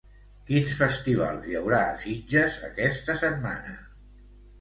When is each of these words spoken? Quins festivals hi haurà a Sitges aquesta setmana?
Quins 0.45 0.77
festivals 0.77 1.43
hi 1.49 1.57
haurà 1.59 1.81
a 1.89 1.91
Sitges 2.05 2.57
aquesta 2.69 3.17
setmana? 3.21 3.75